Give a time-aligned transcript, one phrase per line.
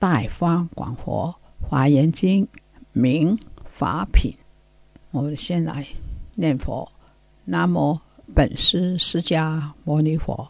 [0.00, 2.48] 大方广佛华严经
[2.92, 4.32] 名法品，
[5.10, 5.86] 我们先来
[6.36, 6.90] 念佛。
[7.44, 8.00] 南无
[8.34, 10.48] 本师释迦牟尼佛，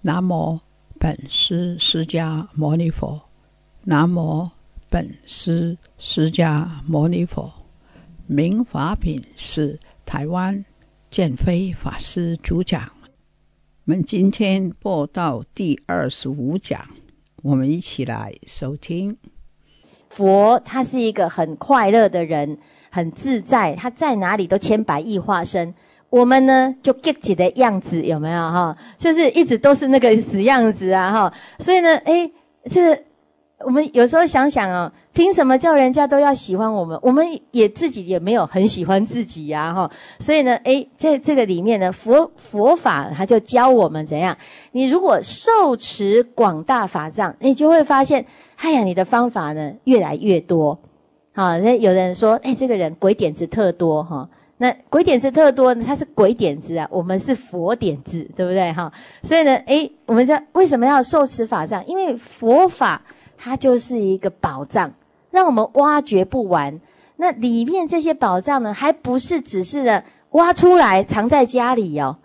[0.00, 0.58] 南无
[0.98, 3.20] 本师释迦牟尼佛，
[3.84, 4.50] 南无
[4.88, 7.52] 本师释迦牟尼佛。
[8.26, 10.64] 名法品是台湾
[11.10, 13.06] 建飞法师主讲，我
[13.84, 16.82] 们今天播到第二十五讲。
[17.46, 19.16] 我们一起来收听。
[20.08, 22.58] 佛他是一个很快乐的人，
[22.90, 25.72] 很自在，他在哪里都千百亿化身。
[26.10, 28.76] 我们呢，就 g 自己的样子有没有哈？
[28.96, 31.32] 就是一直都是那个死样子啊哈！
[31.58, 32.30] 所以呢，诶，
[32.68, 33.05] 这。
[33.60, 36.98] 我们有时候想想哦，凭什么叫人家都要喜欢我们？
[37.02, 39.90] 我们也自己也没有很喜欢自己呀，哈。
[40.18, 44.36] 所以呢，哎，在这个里面呢，佛佛法它就教我们怎样。
[44.72, 48.24] 你如果受持广大法藏，你就会发现，
[48.56, 50.78] 哎呀，你的方法呢越来越多。
[51.34, 54.28] 好，那有人说，哎，这个人鬼点子特多，哈。
[54.58, 58.90] 那鬼点子特多呢，他是鬼点子啊，我们是佛点子，对不对，哈？
[59.22, 61.82] 所以呢，哎，我们叫为什么要受持法藏？
[61.86, 63.00] 因为佛法。
[63.36, 64.92] 它就是一个宝藏，
[65.30, 66.80] 让我们挖掘不完。
[67.16, 72.16] 那里面这些宝藏呢，还不是只是呢挖出来藏在家里哦，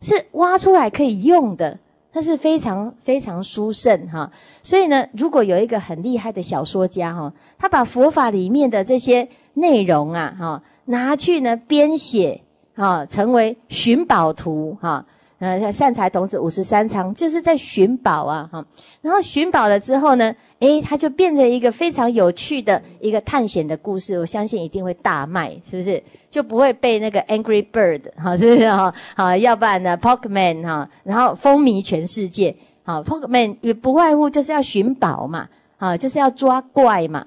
[0.00, 1.78] 是挖出来可以用的。
[2.12, 4.30] 它是非常非常殊胜哈。
[4.62, 12.40] 所以呢，如果有一个很厉害的小说家哈，他把佛法里面的这些内容啊哈，拿去呢编写
[12.74, 15.04] 啊，成为寻宝图哈。
[15.38, 18.64] 像善财童子五十三章就是在寻宝啊哈。
[19.02, 20.32] 然后寻宝了之后呢。
[20.60, 26.02] 诶，它就变成一个非常有趣的一个探险的故事，我相信一定会大卖，是不是？
[26.30, 28.92] 就不会被那个 Angry Bird 哈，是不是哈？
[29.14, 35.46] 好，要不然呢，Pokeman 哈，然后风靡全世界好 p o k e m a n 也不外乎就是要寻宝嘛，
[35.76, 37.26] 好，就是要抓怪嘛。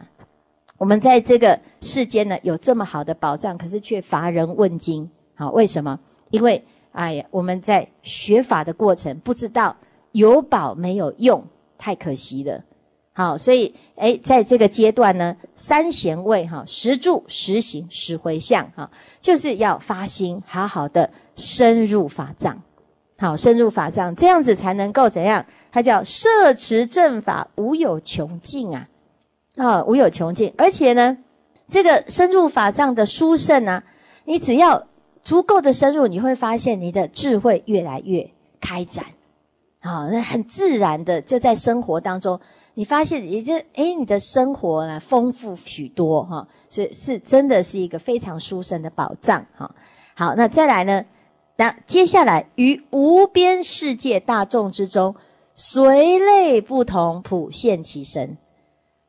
[0.80, 6.00] 我们在这个世间呢，有这么好的宝藏，可是却乏人问津，好，为什么？
[6.32, 6.64] 因为
[6.94, 9.76] 哎呀，我们在学法的过程，不知道
[10.14, 11.46] 有宝没有用，
[11.78, 12.64] 太可惜了。
[13.20, 22.62] 好，所以诶，在这个阶段呢，三贤位哈，十住、十行、十回向哈，就是要发心好好的深入法藏，
[23.18, 25.46] 好深入法藏，这样子才能够怎样？
[25.70, 28.88] 它叫摄持正法无有穷尽啊，
[29.58, 30.54] 啊，无有穷尽。
[30.58, 31.18] 而且呢，
[31.68, 33.84] 这个深入法藏的殊胜啊，
[34.24, 34.88] 你只要
[35.24, 38.32] 足够的深入，你会发现你的智慧越来越
[38.62, 39.08] 开展，
[39.82, 42.40] 好，那很自然的就在生活当中。
[42.80, 49.70] 你发现，也就诶，你的生活呢丰富许多哈，所以是真的是一个非常殊胜的宝藏哈。
[50.14, 51.04] 好，那再来呢？
[51.58, 55.14] 那接下来，于无边世界大众之中，
[55.54, 58.38] 随类不同，普现其身。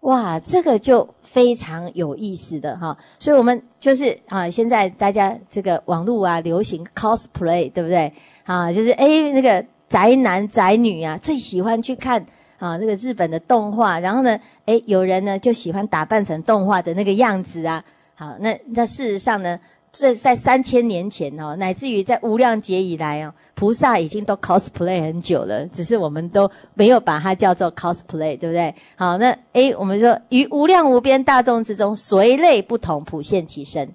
[0.01, 2.99] 哇，这个就非常有意思的哈。
[3.21, 8.13] 所以，我们就是啊，现在大家这个网络啊，流行 cosplay，对不对？
[8.43, 12.27] 啊，就是诶，那个宅男宅女啊，最喜欢去看。
[12.61, 17.83] 啊，那个日本的动画，然后呢，诶，有人呢就喜欢打扮成动画的那个样子啊。
[18.15, 19.59] 好，那那事实上呢，
[19.91, 28.75] 这在三千年前哦，乃至于在无量劫以来哦，菩萨已经都 cosplay 很久了，只是我们都没有把它叫做 cosplay，对不对？
[28.95, 33.89] 好，那哎，我们说于无量无边大众之中，随类不同，普现其身。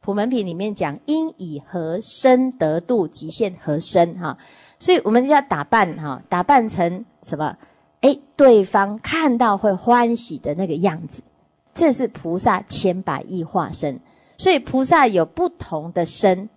[0.00, 4.36] 普门品里面讲，因以何身得度，即现何身哈。
[4.80, 7.56] 所以我们要打扮哈，打扮成什么？
[8.00, 11.22] 哎，对方看到会欢喜的那个样子，
[11.74, 13.98] 这是菩萨千百亿化身。
[14.38, 16.48] 所以菩萨有不同的身，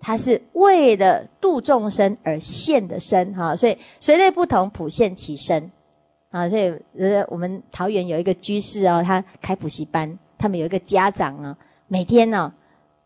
[0.00, 3.56] 它是为了度众生而现的身哈。
[3.56, 5.70] 所以随类不同，普现其身
[6.30, 6.48] 啊。
[6.48, 11.56] 所以，呃，我们桃园有一个居士哦，他开补习班，他们有一个家长呢，
[11.88, 12.52] 每天呢，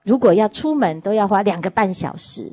[0.04, 2.52] 如果要出门，都要花两个半小时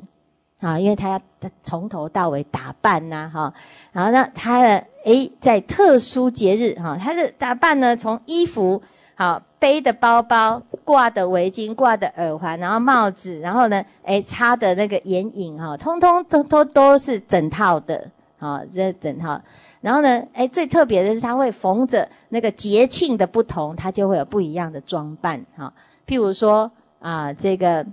[0.60, 1.20] 啊，因为他要
[1.62, 3.52] 从头到尾打扮呐哈。
[3.94, 8.82] 然后呢，他的诶，在特殊节日哈，他的打扮呢，从衣服
[9.14, 18.04] 好背的包包、挂的围巾、挂的耳环，然后帽子，然后呢，诶，擦的那个眼影哈，通通都都都是整套的，
[18.36, 19.40] 好，这整套。
[19.80, 25.72] 然后呢，诶，最特别的是，他会缝着那个节庆的不同，他就会有不一样的装扮哈。
[26.04, 26.68] 譬如说
[26.98, 27.86] 啊，这个。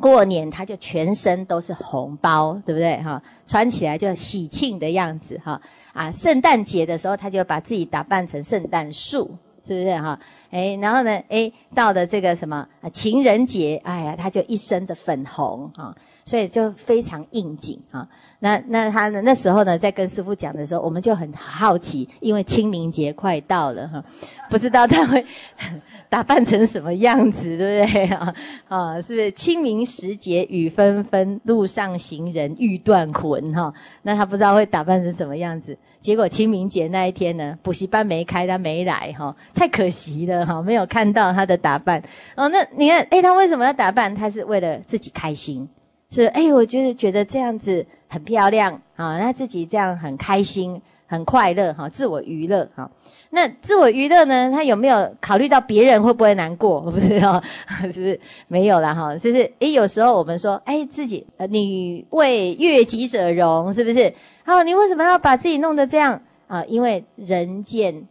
[0.00, 3.22] 过年他就全身都是红包，对不对哈？
[3.46, 5.60] 穿起来就喜庆的样子哈。
[5.92, 9.30] 啊，圣诞节的时候他就把自己打扮成圣诞树，
[9.64, 10.18] 是不是哈？
[10.50, 15.94] 诶，然后呢，诶，到了这个什么情人节，哎呀，他就一身的粉红哈，
[16.24, 18.08] 所以就非常应景啊。
[18.44, 19.22] 那那他呢？
[19.24, 24.04] 那时候呢，在跟师傅讲的时候，我们就很好奇，因为清明节快到了哈，
[24.50, 25.24] 不知道他会
[26.10, 28.04] 打扮成什么样子，对不对？
[28.14, 28.34] 啊
[28.68, 33.50] 啊，是不是清明时节雨纷纷，路上行人欲断魂？
[33.54, 35.74] 哈，那他不知道会打扮成什么样子。
[35.98, 41.98] 结果清明节那一天呢，补习班没开，他没来哈，太可惜了哈，没有看到他的打扮。
[42.36, 44.14] 哦，那你看，哎，他为什么要打扮？
[44.14, 45.66] 他是为了自己开心，
[46.10, 47.86] 是哎，我就是觉得这样子。
[48.14, 52.88] 很漂亮啊，那自己这样很开心，很快乐哈，自我娱乐哈。
[53.30, 54.48] 那自我娱乐呢？
[54.52, 56.78] 他有没有考虑到别人会不会难过？
[56.86, 57.42] 我不知道，
[57.82, 59.16] 是不是没有啦哈？
[59.16, 64.14] 就是诶，有时候我们说哎，自己女为悦己者容，是不是？
[64.44, 66.62] 好，你为什么要把自己弄得这样啊？
[66.68, 68.06] 因为人见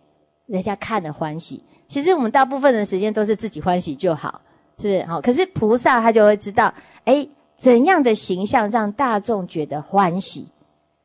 [0.48, 4.42] 人家看了欢喜，其实我们大部分的时间都是自己欢喜就好，
[4.78, 5.04] 是不是？
[5.06, 6.74] 好，可是菩萨他就会知道
[7.06, 7.26] 哎。
[7.64, 10.46] 怎样的形象让大众觉得欢喜？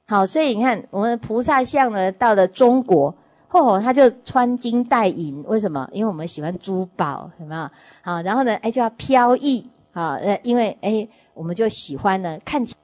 [0.08, 3.14] 好，所以你看，我们菩萨像呢，到了中国
[3.46, 5.40] 后，他就穿金戴银。
[5.46, 5.88] 为什么？
[5.92, 7.70] 因为我们喜欢珠宝，什么？
[8.02, 9.64] 好，然后呢，哎，就要飘逸。
[9.92, 12.74] 好，呃，因为哎，我们就喜欢呢，看起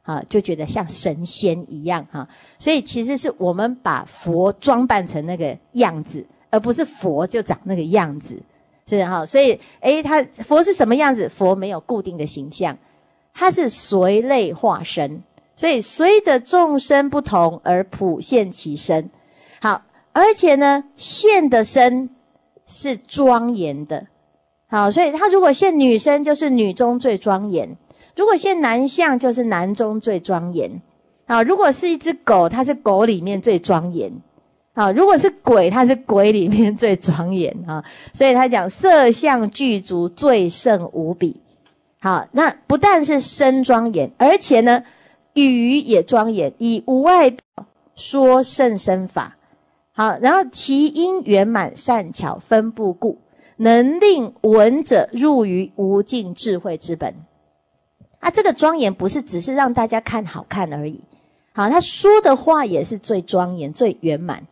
[0.00, 2.26] 好就觉得像神仙一样哈。
[2.58, 8.34] 所以其实是我们把佛装扮成那个样子，而不是佛就长那个样子，
[8.86, 9.26] 是不是哈？
[9.26, 11.28] 所以哎，他佛是什么样子？
[11.28, 12.74] 佛没有固定的形象。
[13.34, 15.22] 他是随类化身，
[15.56, 19.10] 所以随着众生不同而普现其身。
[19.60, 19.82] 好，
[20.12, 22.08] 而且呢，现的身
[22.66, 24.06] 是庄严的。
[24.68, 27.66] 好，所以他如果现女生，就是女中最庄严；
[28.16, 30.70] 如果现男相，就是男中最庄严。
[31.26, 34.10] 好，如果是一只狗，它是狗里面最庄严；
[34.74, 37.82] 好，如果是鬼，它是鬼里面最庄严啊。
[38.12, 41.40] 所以他讲色相具足，最胜无比。
[42.04, 44.82] 好，那不但是身庄严，而且呢，
[45.32, 47.40] 语也庄严，以无外表
[47.94, 49.38] 说甚深法。
[49.90, 53.16] 好，然后其因圆满善巧，分布故，
[53.56, 57.14] 能令闻者入于无尽智慧之本。
[58.18, 61.00] 啊，这个庄严不是只是让大家看好看而已。
[61.54, 64.46] 好，他说的话也是最庄严、最圆满。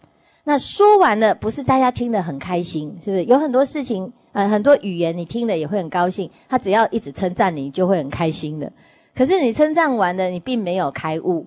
[0.44, 3.24] 那说完了，不是大家听得很开心，是不是？
[3.26, 4.10] 有很多事情。
[4.32, 8.70] 呃，很多语言你听了也会很高兴，他只要一直称赞你，就会很开心的。
[9.14, 11.46] 可是你称赞完了，你并没有开悟，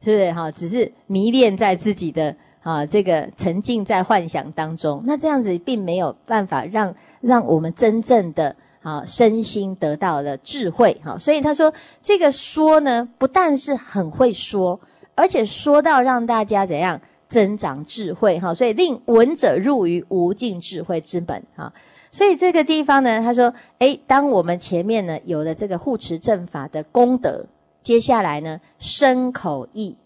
[0.00, 0.50] 是不是哈？
[0.50, 5.02] 只是迷恋在自己的啊，这个沉浸在幻想当中。
[5.04, 11.18] 那这样子并没有办法让让我们真正的啊身心得到了智慧哈。
[11.18, 14.80] 所以他说这个说呢，不但是很会说，
[15.16, 18.54] 而且说到让大家怎样增长智慧哈。
[18.54, 21.72] 所以令闻者入于无尽智慧之本哈。
[22.12, 27.46] 所以这个地方呢，他说：诶，当我们前面呢有了这个护持正法的功德，
[27.82, 29.96] 接下来呢，声口意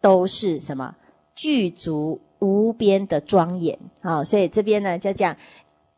[0.00, 0.96] 都是什么
[1.36, 4.24] 具足无边的庄严啊！
[4.24, 5.36] 所以这边呢就讲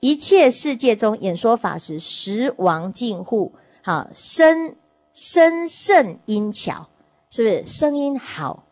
[0.00, 3.52] 一切世界中演说法时，十王敬护，
[3.82, 4.74] 好声
[5.14, 6.86] 声胜音巧，
[7.30, 8.64] 是不是声音好，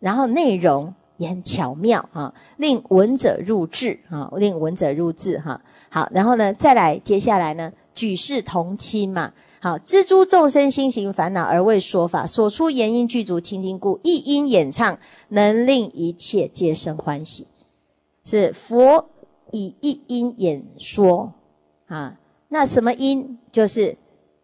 [0.00, 0.94] 然后内容。
[1.18, 5.60] 也很巧妙啊，令闻者入智啊，令闻者入智哈。
[5.90, 9.32] 好，然后呢，再来，接下来呢，举世同亲嘛。
[9.60, 14.96] 好，知诸众生心行烦恼而为说法，所出言音具足清净故，一音演唱，
[15.30, 17.48] 能令一切皆生欢喜。
[18.24, 19.08] 是佛
[19.50, 21.32] 以一音演说
[21.88, 23.96] 啊，那什么音就是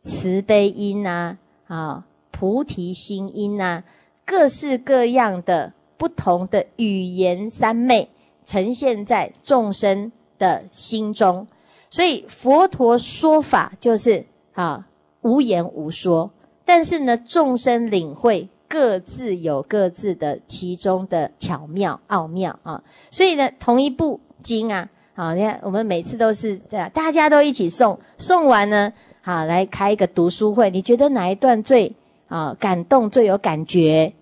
[0.02, 1.38] 慈悲音啊，
[1.68, 3.84] 啊，菩提心音啊，
[4.26, 5.73] 各式各样的。
[5.96, 8.08] 不同的语言三昧
[8.46, 11.46] 呈现在众生的心中，
[11.88, 14.86] 所以佛陀说法就是啊
[15.22, 16.30] 无言无说，
[16.64, 31.94] 但是呢众生领会各自有各自的其中的巧妙奥妙啊，所以呢同一部经啊，好你看我们每次都是这样，大家都一起诵诵完呢，好来开一个读书会，你觉得哪一段最
[32.28, 34.12] 啊感动最有感觉？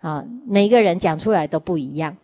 [0.00, 2.16] 啊，每一个人讲出来都不一样，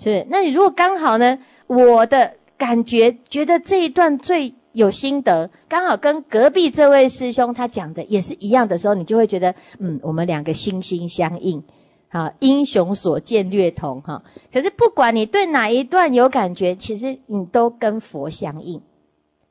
[0.00, 1.38] 是那你如果刚好呢，
[1.68, 11.62] 我的感觉觉得这一段最有心得，刚好跟隔壁这位师兄他讲的也是一样的时候，你就会觉得，嗯，我们两个心心相印，
[12.08, 14.20] 好，英雄所见略同，哈。
[14.52, 18.80] 可是不管你对哪一段有感觉，其实你都跟佛相应，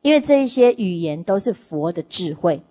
[0.02, 2.62] 因为这些语言都是佛的智慧，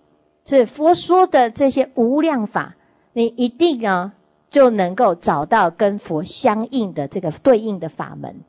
[0.45, 2.75] 所以佛说的这些无量法，
[3.15, 4.13] 你一定啊。
[4.51, 8.41] 就能够找到跟佛相应的这个对应的法门，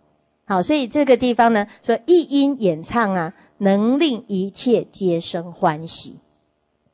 [0.46, 6.18] 好，所以这个地方呢，说一音演唱啊，能令一切皆生欢喜。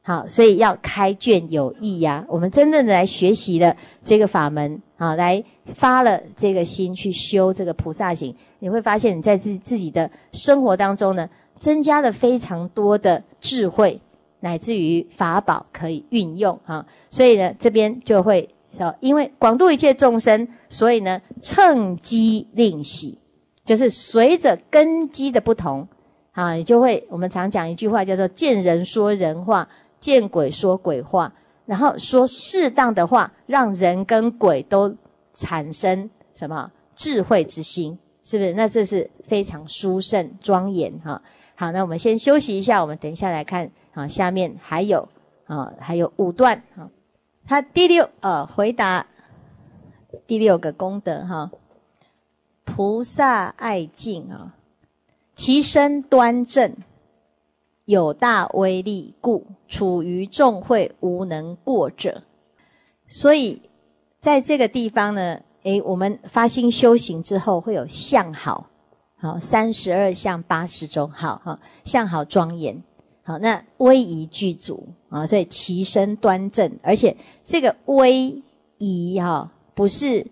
[0.02, 2.24] 好，所以要开卷有益呀。
[2.30, 5.44] 我们真正的来学习的这个法门啊，来
[5.76, 14.00] 发了这个心去修这个菩萨行，你会发现你在自自己的生活当中呢，增加了非常多的智慧，
[14.40, 16.86] 乃至于法宝可以运用哈。
[17.10, 18.50] 所以呢，这边就会。
[18.72, 23.18] 是，因为广度一切众生，所以呢，趁机令喜，
[23.64, 25.88] 就是随着根基的不同，
[26.32, 29.68] 啊，就会我们常讲一句话，叫做见人说人话，
[30.00, 31.32] 见鬼说鬼话，
[31.66, 34.94] 然后说适当的话，让人跟鬼都
[35.34, 38.54] 产生什么智慧之心，是不是？
[38.54, 41.22] 那这是非常殊胜庄严哈。
[41.56, 45.08] 好，那我们先休息一下，我们等一下来看啊，下面还有
[45.46, 46.86] 啊，还有五段啊。
[47.48, 49.06] 他第六呃，回答
[50.26, 51.50] 第六个功德哈，
[52.66, 54.54] 菩萨爱敬啊，
[55.34, 56.76] 其身端正，
[57.86, 62.24] 有大威力，故处于众会无能过者。
[63.08, 63.62] 所以
[64.20, 68.68] 在这个地方呢，诶，我们发心修行之后会有相好，
[69.16, 72.84] 好三十二相八十种好，好相好庄严。
[73.28, 78.42] 好，那威仪具足啊，所以其身端正，而且这个威
[78.78, 80.26] 仪哈，不是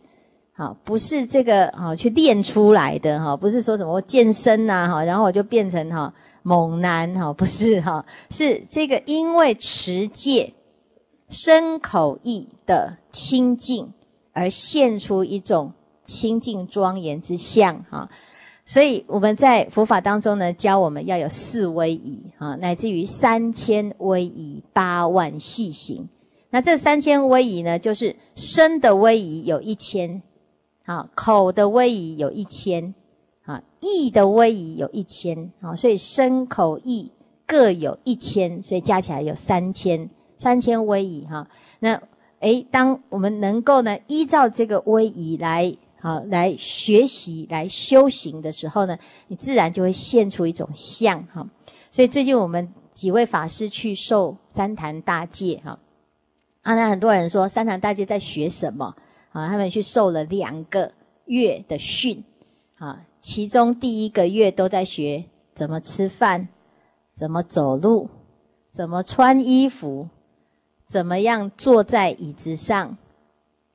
[0.54, 10.54] 好，不是这个啊去练出来的哈，不是说什么健身呐哈，然后我就变成哈猛男哈，不是哈，是这个因为持戒
[11.30, 13.92] 身口意的清净，
[14.32, 15.74] 而现出一种
[16.06, 18.10] 清净庄严之相啊。
[18.66, 26.10] 所以我们在佛法当中呢，教我们要有四威仪啊，乃至于三千威仪、八万细行。
[26.50, 30.22] 那这三千威仪呢，就是身的威仪有一千，
[30.86, 32.96] 啊，口的威仪有一千，
[33.44, 37.12] 啊，意的威仪有一千，啊，所以身、口、意
[37.46, 41.48] 各有一千，所以加起来有三千三千威仪哈。
[41.80, 42.02] 那
[42.40, 45.76] 诶，当我们能够呢，依照这个威仪来。
[46.06, 48.96] 好，来学习、来修行的时候呢，
[49.28, 51.50] 你自然就会现出一种相哈。
[51.90, 55.80] 所以最近我们几位法师去受三坛大戒哈，
[56.62, 58.96] 啊，那很多人说三坛大戒在学什么？
[59.32, 60.92] 啊，他们去受了两个
[61.26, 62.24] 月的训，
[62.78, 66.50] 啊，其中第一个月都在学怎么吃饭、
[67.16, 68.08] 怎么走路、
[68.70, 70.08] 怎么穿衣服、
[70.86, 72.96] 怎么样坐在椅子上。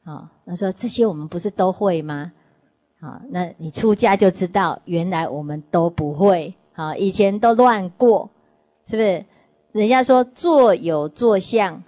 [0.02, 2.32] 好，他说这些我们不是都会吗？
[3.00, 6.54] 好，那你出家就知道，原来我们都不会。
[6.72, 8.30] 好，以前都乱过，
[8.86, 9.24] 是不是？
[9.72, 11.82] 人家说坐有坐相，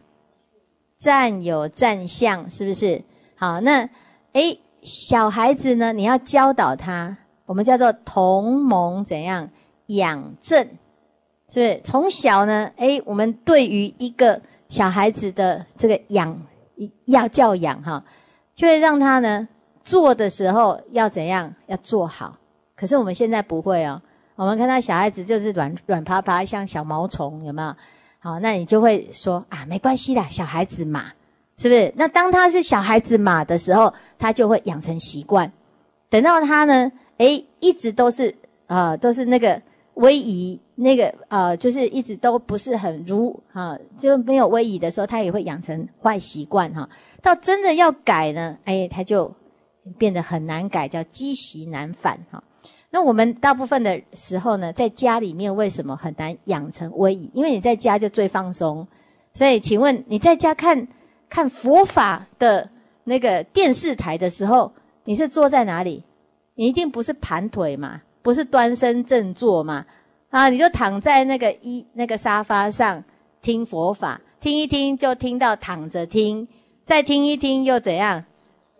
[0.99, 3.03] 站有站相，是不是？
[3.35, 3.89] 好，那
[4.35, 7.17] 诶，小孩子呢，你要教导他，
[7.47, 9.49] 我们叫做同盟怎样
[9.87, 10.63] 养正，
[11.49, 11.81] 是不是？
[11.83, 16.39] 从小呢，诶，我们对于一个小孩子的这个养。
[17.07, 18.05] 要教养哈，
[18.55, 19.47] 就会让他呢
[19.83, 22.37] 做的时候要怎样要做好。
[22.75, 24.01] 可是我们现在不会哦，
[24.37, 27.75] 我们看到小孩子就是软软趴趴，像小毛虫，有没有？
[28.19, 31.07] 好，那你就会说啊，没关系的，小孩子嘛，
[31.57, 31.93] 是不是？
[31.97, 35.51] 那当他是小孩子嘛的时候，他就会养成习惯。
[36.09, 38.35] 等到他呢，诶，一直都是
[38.67, 39.61] 呃，都是那个
[39.95, 40.62] 威仪。
[40.75, 46.89] 那个呃，就是一直都不是很如哈，就没有威仪的时候，他也会养成坏习惯哈。
[47.21, 49.31] 到真的要改呢，哎，他就
[49.99, 52.43] 变得很难改，叫积习难返哈。
[52.91, 57.31] 那我们大部分的时候呢，在家里面为什么很难养成威仪？
[57.35, 58.87] 因为你在家就最放松，
[59.35, 60.89] 所以请问你在家看
[61.29, 62.67] 看佛法的
[63.05, 64.73] 那个电视台的时候，
[65.05, 66.03] 你是坐在哪里？
[66.55, 69.85] 你一定不是盘腿嘛，不是端身正坐嘛？
[70.33, 73.05] 啊，你就躺在那个一那个沙发上
[73.43, 76.49] 听佛法，听一听就听到躺着听，
[76.87, 78.25] 再听一听又怎样，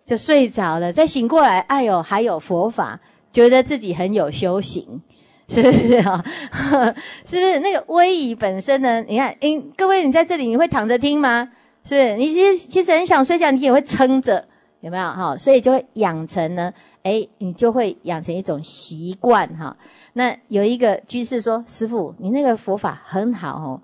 [0.03, 2.99] 就睡着了，再醒过来，哎呦，还有佛法，
[3.31, 5.03] 觉得自己很有修行，
[5.47, 6.25] 是不是啊？
[7.23, 9.03] 是不是那个威仪本身呢？
[9.03, 11.47] 你看，哎，各位，你在这里你会躺着听吗？
[11.83, 12.17] 是不是？
[12.17, 14.43] 你其实其实很想睡觉，你也会撑着，
[14.79, 15.03] 有没有？
[15.03, 19.77] 哈，所以就会养成呢，哎，你就会养成一种习惯，哈。
[20.13, 23.81] 那有一个居士说：“师父，你那个佛法很好哦，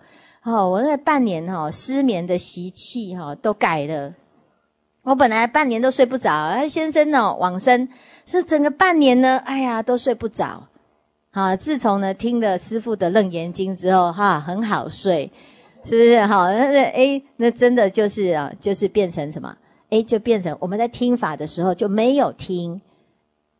[0.51, 4.13] 哦，我那半年哈失眠的习气哈都改了。
[5.03, 7.87] 我本来半年都睡不着，哎，先生哦往生
[8.25, 10.63] 是整个半年呢，哎呀都睡不着。
[11.31, 15.31] 好，自从呢听了师父的《楞严经》之后，哈很好睡，
[15.83, 16.45] 是不是好？
[16.47, 19.55] 那那哎，那真的就是啊，就是变成什么？
[19.89, 22.79] 哎，就变成我们在听法的时候就没有听，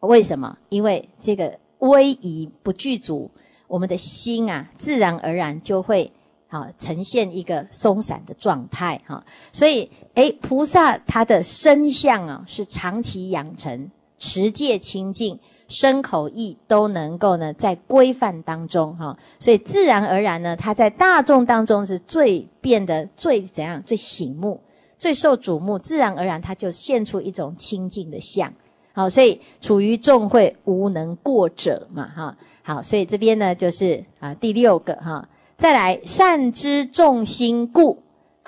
[0.01, 0.55] 为什么？
[0.69, 3.29] 因为这个。”威仪不具足，
[3.67, 6.12] 我们的心啊，自然而然就会
[6.50, 9.24] 啊呈现一个松散的状态哈。
[9.53, 19.17] 所以，哎，菩萨他的身相啊，是长期养成持戒清净，身口意都能够呢在规范当中哈。
[19.39, 24.59] 所以，自然而然呢，他在大众当中是最变得最怎样最醒目、
[24.98, 28.51] 最受瞩目，自然而然他就现出一种清净的相。
[28.93, 32.38] 好，所以处于众会无能过者嘛，哈。
[32.63, 35.27] 好，所以这边呢就是啊第六个哈，
[35.58, 38.00] 再来善知众心故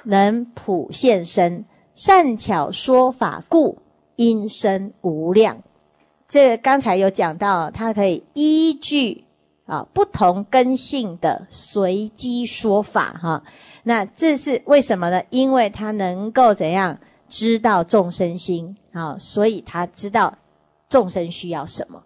[0.03, 3.77] 能普现身，善巧说法故
[4.15, 5.57] 因声无量。
[6.27, 9.24] 这刚才有讲到，他可以依据
[9.65, 13.43] 啊不同根性的随机说法哈。
[13.83, 15.21] 那这是为什么呢？
[15.31, 17.00] 因为他能够怎样？
[17.31, 20.38] 知道众生心啊，所以他知道
[20.89, 22.03] 众生需要什么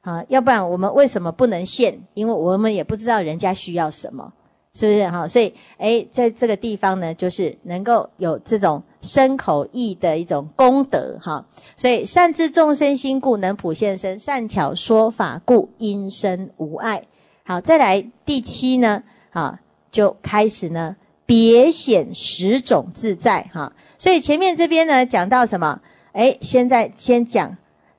[0.00, 1.98] 啊，要不然我们为什么不能献？
[2.14, 4.32] 因为我们也不知道人家需要什么，
[4.72, 5.26] 是不是哈？
[5.26, 11.44] 所以诶，在这个地方呢，就是能够有这种深口意的一种功德哈。
[11.76, 17.02] 所以善知众生心故，能普现身；善巧说法故，因身无碍。
[17.44, 19.60] 好，再来第七呢啊，
[19.90, 20.94] 就开始呢
[21.26, 23.72] 别显十种自在哈。
[24.00, 25.78] 所以前面这边呢讲到什么？
[26.12, 27.54] 哎，现在先讲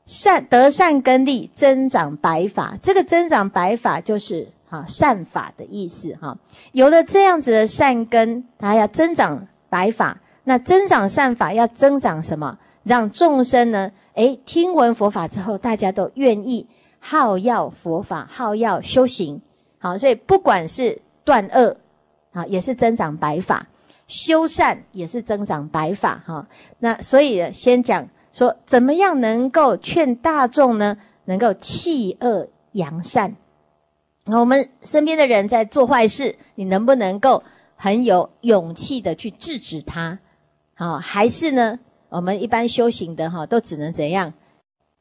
[0.08, 2.76] 善得善根力增长白法。
[2.82, 6.36] 这个增长白法就是哈善法的意思哈。
[6.72, 10.18] 有了这样子的善根，它要增长白法。
[10.46, 12.58] 那增长善法要增长什么？
[12.82, 16.66] 让众生呢，哎，听闻佛法之后，大家都愿意
[16.98, 19.40] 好要佛法，好要修行。
[19.78, 21.78] 好，所以不管是断恶，
[22.32, 23.68] 啊，也是增长白法。
[24.12, 26.46] 修善也是增长白法哈，
[26.80, 30.98] 那所以先讲说怎么样能够劝大众呢？
[31.26, 33.38] 能够弃恶扬善。
[34.26, 37.42] 那我们身边的人在做坏事，你能不能够
[37.78, 40.20] 很有勇气的去制止他？
[40.74, 41.80] 好，还是呢？
[42.10, 44.34] 我们一般修行的哈，都只能怎样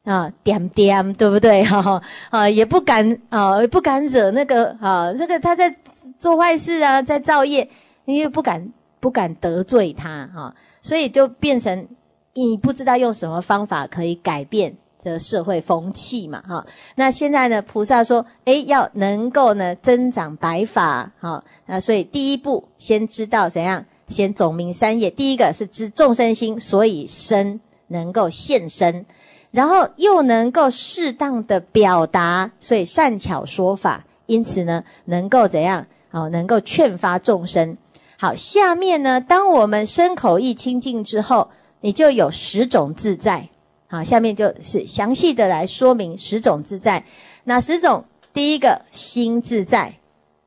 [0.05, 0.33] 啊？
[0.44, 1.64] 点点，对不对？
[1.66, 5.75] 哈，啊，也不敢啊，不敢惹那个啊，这个他在
[6.16, 7.68] 做坏事啊，在造业，
[8.05, 8.73] 你也不敢。
[9.01, 11.89] 不敢得罪他哈，所以就变成
[12.35, 16.65] 你不知道用什么方法可以改变这社会风气嘛哈。
[16.95, 25.11] 那现在呢，菩萨说，哎，要能够呢增长白发哈，那所以第一步先知道怎样，先总明三业。
[25.11, 27.59] 第一个是知众生心，所以身
[27.89, 29.07] 能够现身，
[29.51, 37.79] 然后又能够适当的表达，所以善巧说法，因此呢，能够怎样，哦，能够劝发众生。
[38.21, 43.49] 好，下面呢，当我们身口意清净之后，你就有十种自在。
[43.89, 47.03] 好，下面就是详细的来说明十种自在。
[47.45, 48.05] 那十种，
[48.35, 49.95] 第一个心自在，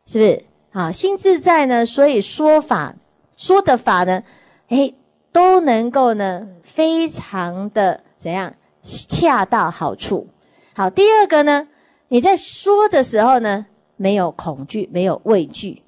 [0.05, 0.43] 是不是？
[0.71, 2.93] 啊，心自在呢，所以说法
[3.35, 4.21] 说的法呢，
[4.67, 4.93] 诶，
[5.31, 10.27] 都能够呢非常的怎样，恰到好处。
[10.75, 11.67] 好，第二个呢，
[12.09, 15.82] 你在说的时候呢，没有恐惧，没有畏惧。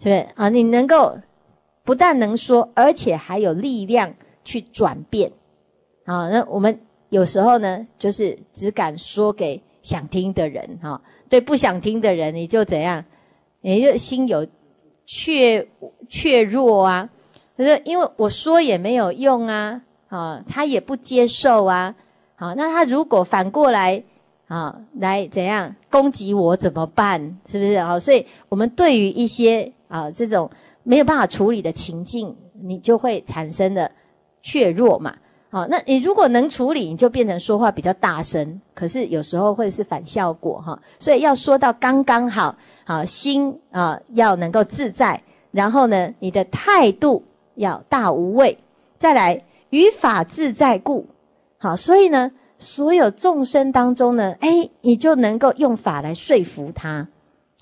[0.00, 0.48] 是不是啊？
[0.48, 1.18] 你能够
[1.84, 4.12] 不但能说，而且还有力量
[4.44, 5.30] 去转变
[6.04, 6.28] 啊？
[6.30, 6.80] 那我们
[7.10, 13.04] 有时候呢，就是只敢说给想听的人哈，对不想听的人，你就怎样？
[13.60, 14.46] 你就心有
[15.04, 15.66] 怯
[16.08, 17.08] 怯弱啊？
[17.56, 21.92] 就是因为我说也没有用啊，啊，他也不接受啊，
[22.36, 24.04] 好，那他如果反过来。
[24.48, 26.56] 啊，来怎样攻击我？
[26.56, 27.36] 怎么办？
[27.46, 27.98] 是不是啊？
[28.00, 30.50] 所以，我们对于一些啊这种
[30.82, 33.90] 没有办法处理的情境，你就会产生的
[34.40, 35.14] 怯弱嘛。
[35.50, 40.78] 好，那你如果能处理，你就变成说话比较大声，可是有时候会是反效果哈。
[40.98, 42.54] 所以要说到刚刚好，
[42.86, 47.22] 好心啊要能够自在，然后呢，你的态度
[47.56, 48.56] 要大无畏，
[48.96, 51.06] 再来，于法自在故，
[51.58, 52.32] 好，所以呢。
[52.58, 57.06] 所有众生当中呢，哎，你就能够用法来说服他，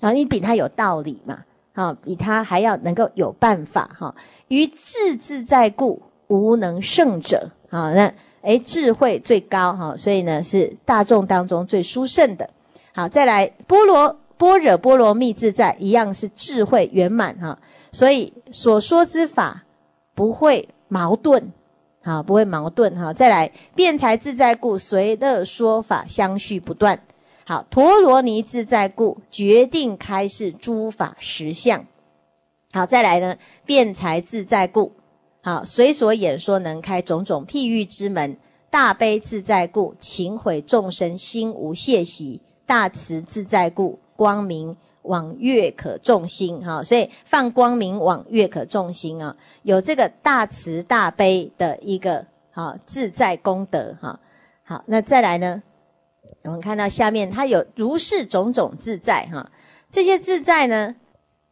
[0.01, 1.39] 啊，你比他有道理嘛，
[1.73, 4.13] 啊，比他还要能够有办法哈。
[4.47, 7.51] 于智自在故，无能胜者。
[7.69, 12.49] 好，那哎，智慧最高哈，所以呢是大众当中最殊胜的。
[12.95, 17.59] 好，再来，波罗波若波罗蜜自在，一样是智慧圆满哈。
[17.91, 19.61] 所以所说之法
[20.15, 21.51] 不会矛盾。
[22.07, 23.11] 好，不会矛盾哈。
[23.11, 26.97] 再来，辩才自在故，随的说法相续不断。
[27.45, 31.85] 好，陀罗尼自在故，决定开示诸法实相。
[32.71, 34.93] 好，再来呢，辩才自在故，
[35.41, 38.37] 好，随所演说能开种种譬喻之门。
[38.69, 42.41] 大悲自在故，情毁众生心无懈喜。
[42.65, 44.77] 大慈自在故，光明。
[45.07, 54.19] 往月可众心哈，所以放光明往月可众心啊，有这个大慈大悲的一个好自在功德哈。
[54.63, 55.61] 好，那再来呢，
[56.43, 59.49] 我们看到下面它有如是种种自在哈，
[59.89, 60.93] 这些自在呢，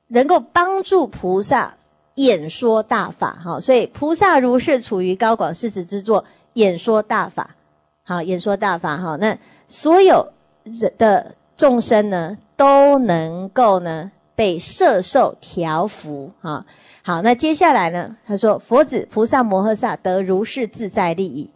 [0.08, 1.76] 能够帮助菩萨
[2.16, 3.60] 演说大法哈。
[3.60, 7.56] 所以菩萨如是处于高广世子之作演说大法，
[8.04, 9.16] 好演说大法哈。
[9.16, 9.38] 那
[9.68, 10.28] 所有
[10.64, 12.38] 人的众生呢？
[12.58, 16.66] 都能够呢被摄受调伏啊！
[17.04, 18.18] 好，那接下来呢？
[18.26, 21.50] 他说：“佛子菩萨摩诃萨得如是自在利益。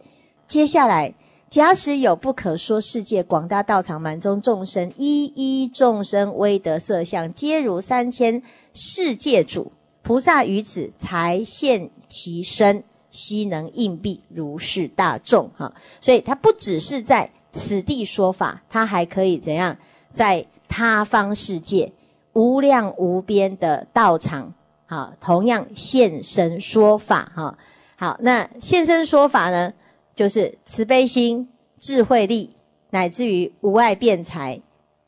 [0.48, 1.12] 接下来，
[1.50, 15.70] 假使有不可说世界广大道场满中众生，一一众生威德色相，皆如三千世界主菩萨于此才现其身，悉能应变如是大众哈！
[16.00, 19.76] 所以，他不只是在此地说法，他还可以怎样
[20.14, 21.92] 在？”他方世界
[22.32, 24.54] 无量无边的道场，
[24.86, 27.58] 好，同样现身说法，哈，
[27.96, 29.72] 好，那现身说法呢，
[30.14, 31.48] 就是慈悲心、
[31.80, 32.54] 智慧力，
[32.90, 34.54] 乃至于无碍辩才，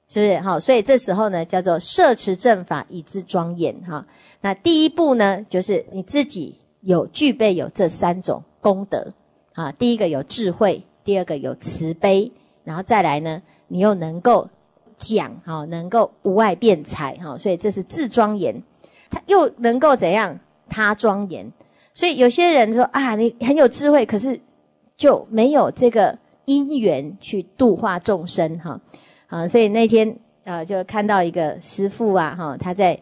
[0.08, 0.38] 是不是？
[0.40, 4.04] 好，所以这时候呢，叫做摄持正法以至庄严，哈。
[4.40, 9.14] 那第一步呢，就是你自己有具备有这三种功德，
[9.52, 12.32] 啊，第一个有智慧，第二个有慈悲，
[12.64, 14.50] 然后再来呢，你又能够。
[15.02, 18.54] 讲哈，能够无碍辩才哈，所以这是自庄严；
[19.10, 20.38] 他又能够怎样？
[20.68, 21.50] 他庄严。
[21.94, 24.40] 所以有些人说啊，你很有智慧，可是
[24.96, 28.80] 就没有这个因缘去度化众生哈
[29.26, 29.46] 啊。
[29.46, 32.98] 所以那天啊，就看到一个师父啊哈，他在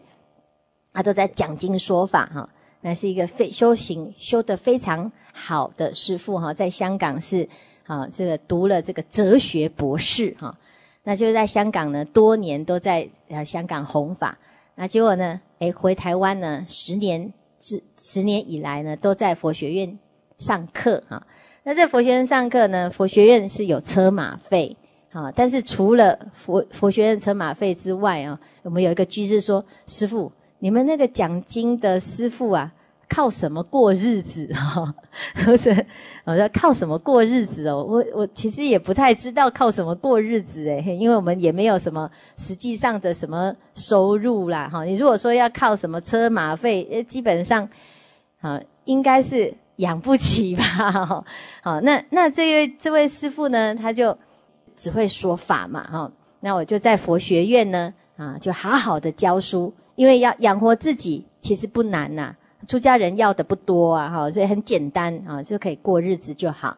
[0.91, 2.49] 啊都在讲经说法哈。
[2.83, 7.47] 那是一个非修行修得非常好的师父哈，在香港是
[7.85, 10.57] 啊这个读了这个哲学博士哈。
[11.03, 14.37] 那就是在香港呢，多年都在呃香港弘法，
[14.75, 19.97] 那结果呢，诶，回台湾呢，十年至十年以来呢，都在佛学院
[20.37, 21.21] 上课哈。
[21.63, 24.75] 那在佛学院上课呢，佛学院是有车马费，
[25.11, 25.31] 啊。
[25.35, 32.71] 但是除了佛佛学院车马费之外啊，我们有一个居士说，师傅，你们那个讲经的师傅啊。
[33.11, 34.95] 靠什么过日子哈？
[35.43, 35.69] 不是，
[36.23, 37.83] 我说靠什么过日子哦？
[37.83, 44.85] 我我其实也不太知道靠什么过日子诶，因为我们也没有什么实际上的什么收入啦哈。
[44.85, 47.67] 你如果说要靠什么车马费，基本上
[48.39, 50.63] 啊，应该是养不起吧。
[51.61, 54.17] 好，那那这位这位师傅呢，他就
[54.73, 56.09] 只会说法嘛哈。
[56.39, 62.33] 那我就在佛学院呢啊，就好好的教书，因为要养活自己其实不难呐。
[62.67, 66.75] 出家人要的不多啊，哈，所以很简单啊，就可以过日子就好。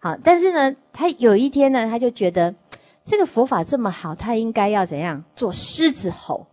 [0.00, 2.54] 好，但是呢，他有一天呢，他就觉得
[3.04, 6.46] 这个佛法这么好，他应该要怎样做狮子吼？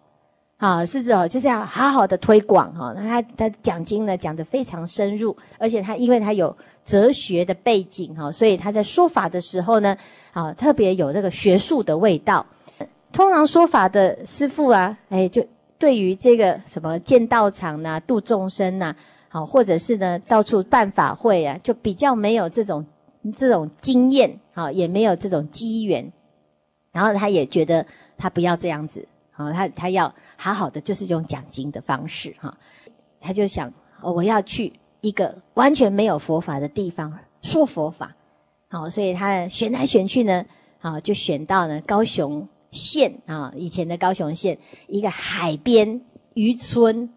[0.57, 2.93] 啊，狮子吼就是要好好的推广哈。
[2.97, 9.95] 那他他讲经呢，讲得非常深入，而且他因为他有哲学的背景哈，所以他在说法的时候呢，
[10.33, 12.45] 啊，特别有那个学术的味道。
[13.13, 15.45] 通常说法的师傅啊，哎，就。
[15.79, 18.95] 对于这个什么建道场呐、度众生呐，
[19.29, 22.85] 好，或者是呢到处办法会啊，就比较没有这种
[23.35, 26.11] 这种经验啊，也没有这种机缘，
[26.91, 27.85] 然后他也觉得
[28.17, 32.55] 他不要这样子啊，他他要好好的，就是用讲经的方式哈，
[33.21, 37.13] 他就想，我要去一个完全没有佛法的地方
[37.43, 38.15] 说佛法，
[38.69, 40.43] 好，所以他选来选去呢，
[40.79, 42.47] 好就选到呢高雄。
[42.77, 45.99] 县啊，以前的高雄县一个海边
[46.35, 47.09] 渔村，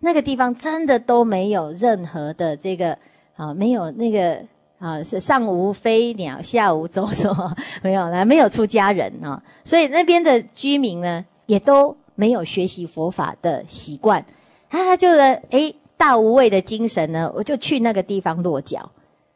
[0.00, 2.98] 那个地方真的都没有任何的这个
[3.36, 4.38] 啊，没有那个
[4.78, 7.30] 啊，是上无飞鸟，下无走兽，
[7.82, 14.22] 没有啦，没有出家人啊，所以那边的居民呢，也都没有学习佛法的习惯，
[14.68, 18.90] 他就哎大无畏的精神呢，我就去那个地方落脚，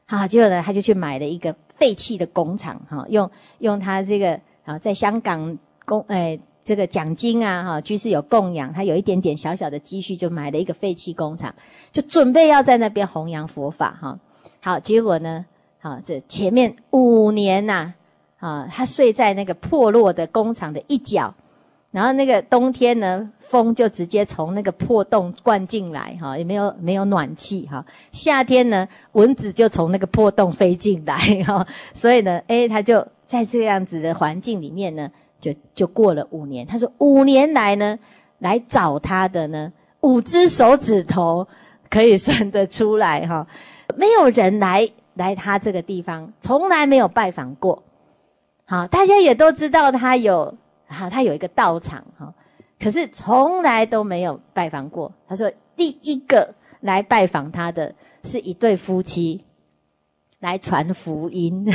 [0.06, 5.56] 好，结果呢，他就去买了一个废弃的工厂，哈，用用他这个啊，在香港。
[5.88, 11.52] 供哎，这个奖金啊，哈，居士有供养，他有一点点小小的积蓄，就买了一个废弃工厂，
[11.90, 14.18] 就准备要在那边弘扬佛法，哈。
[14.60, 15.46] 好，结果呢，
[15.80, 17.94] 好，这前面五年呐，
[18.38, 21.34] 啊，他睡在那个破落的工厂的一角，
[21.90, 27.84] 然后那个冬天呢，风就直接从那个破洞灌进来，哈，也没有没有暖气，哈。
[28.12, 31.66] 夏天呢，蚊子就从那个破洞飞进来，哈。
[31.94, 35.10] 所以呢，哎，他就在这样子的环境里面呢。
[35.40, 37.98] 就就过了五年，他说五年来呢，
[38.38, 41.46] 来找他的呢，五只手指头
[41.88, 43.46] 可以算得出来哈，
[43.96, 47.82] 没有人来来他这个地方，从来没有拜访过。
[48.64, 50.54] 好，大家也都知道他有
[50.86, 52.34] 哈，他有一个道场哈，
[52.80, 55.10] 可是从来都没有拜访过。
[55.28, 59.44] 他说第一个来拜访他的是一对夫妻。
[60.40, 61.66] 来传福音，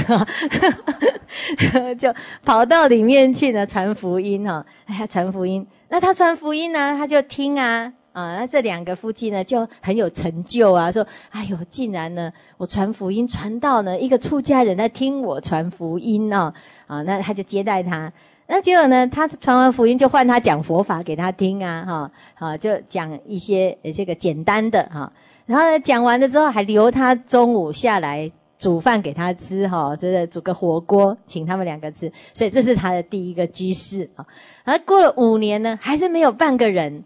[1.99, 2.13] 就
[2.45, 5.65] 跑到里面去呢，传福音哦，哎呀，传福音。
[5.89, 16.53] 那他传福音呢，他就听啊，啊，那这两个夫妻呢，就很有成就啊，说，哎呦，竟然呢，我传福音传到呢，一个出家人在听我传福音哦，
[16.87, 18.09] 啊，那他就接待他，
[18.47, 25.11] 那结果呢，他传完福音就换他讲佛法给他听啊，哈，好，就讲一些这个简单的哈，
[25.47, 28.31] 然后呢，讲完了之后还留他中午下来。
[28.57, 34.25] 煮饭给他吃哈，就是煮个火锅请他们两个吃，所以这是他的第一个居士啊。
[34.63, 37.03] 而过了五年呢，还是没有半个人。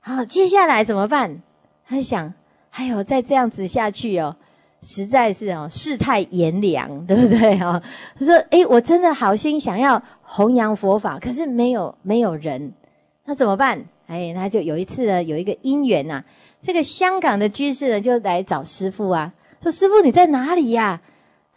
[0.00, 1.42] 好，接下来怎么办？
[1.86, 2.32] 他想，
[2.72, 4.36] 哎呦，再这样子下去哦，
[4.82, 7.82] 实在是哦，世态炎凉，对不对啊？
[8.18, 12.72] 他说，哎，我真的好心想要弘扬佛法，可是没有没有人，
[13.24, 13.82] 那怎么办？
[14.06, 16.22] 哎，他就有一次呢，有一个因缘呐，
[16.60, 19.32] 这个香港的居士呢，就来找师父啊。
[19.64, 21.00] 说师傅，你在哪里呀？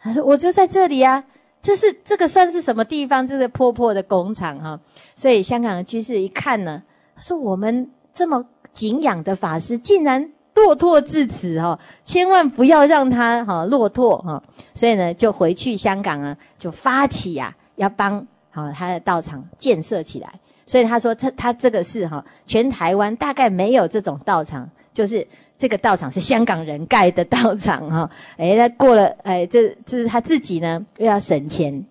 [0.01, 1.21] 他说我就在这里啊。
[1.59, 3.25] 这是这个算是什么地方？
[3.27, 4.79] 这是破破的工厂哈。
[5.15, 6.81] 所以香港的居士一看呢，
[7.17, 14.41] 说我们这么敬仰的法师，竟然落拓至此哈，千万不要让他哈落拓哈。
[14.75, 20.29] 所以呢，就回去香港啊，就发起呀，要帮好他的道场建设起来。
[20.65, 25.27] 所以他说，这他这个是哈，全台湾大概没有这种道场，就是。
[25.57, 31.83] 这个道场是香港人盖的道场哈， 哎，他过了哎，这这是他自己呢，又要省钱。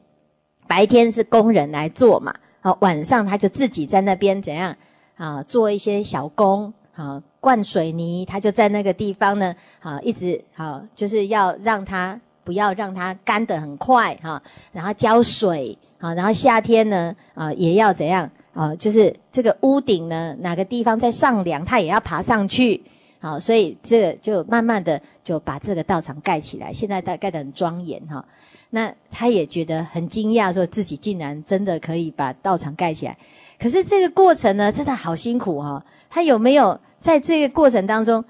[0.68, 4.74] 白天是工人来做嘛，好，晚上他就自己在那边怎样
[5.16, 22.80] 啊，做一些小工啊，灌水泥，他就在那个地方呢，好，一直好，就是要让他不要让他干得很快哈，然后浇水，好，然后夏天呢啊，也要怎样啊，就是这个屋顶呢，哪个地方在上梁，他也要爬上去。
[23.18, 28.24] 好，所以这就慢慢的就把这个道场盖起来，现在它盖得很庄严哈。
[28.70, 33.16] 那他也觉得很惊讶，说自己竟然真的可以把道场盖起来。
[33.58, 35.82] 可是这个过程呢，真的好辛苦哈。
[36.10, 38.22] 他有没有在这个过程当中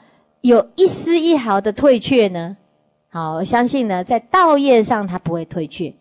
[0.43, 2.57] 有一丝一毫的退却呢？
[3.09, 5.93] 好，我相信呢，在道业上他不会退却。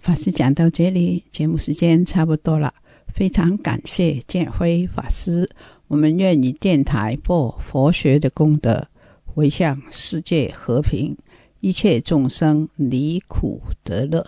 [0.00, 2.74] 法师讲到这里，节目时间差不多了，
[3.14, 5.48] 非常感谢建辉法师。
[5.90, 8.86] 我们愿以电台播佛学的功德，
[9.26, 11.16] 回向世界和平，
[11.58, 14.24] 一切众生离苦得乐。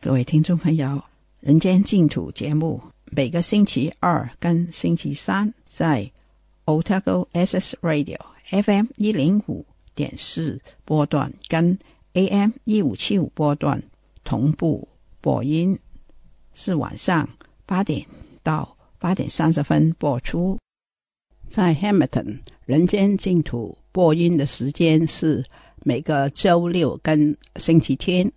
[0.00, 0.88] 各位听众朋友，
[1.38, 6.10] 《人间净土》节目每个星期二跟星期三在
[6.64, 11.78] Otago SS Radio FM 一零五点四波段跟
[12.14, 13.80] AM 一五七五波段
[14.24, 14.88] 同步
[15.20, 15.78] 播音，
[16.54, 17.28] 是晚上
[17.64, 18.04] 八点
[18.42, 20.58] 到八点三十分播出。
[21.50, 25.44] 在 Hamilton 人间净土播音的时间是
[25.82, 28.30] 每个周六跟星期天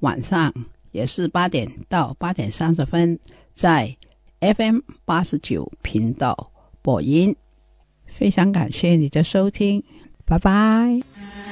[0.00, 0.52] 晚上，
[0.90, 3.16] 也是八点到八点三十分，
[3.54, 3.96] 在
[4.40, 6.50] FM 八十九频道
[6.82, 7.36] 播音。
[8.06, 9.80] 非常感谢你的收听，
[10.24, 11.51] 拜拜。